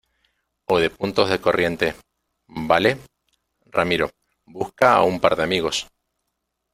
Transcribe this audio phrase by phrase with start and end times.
[0.73, 1.93] o de puntos de corriente,¿
[2.47, 2.97] vale?
[3.67, 4.09] ramiro,
[4.45, 5.85] busca a un par de amigos